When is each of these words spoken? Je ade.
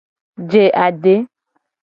Je 0.51 0.63
ade. 0.85 1.15